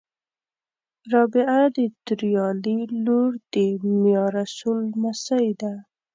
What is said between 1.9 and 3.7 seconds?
توریالي لور د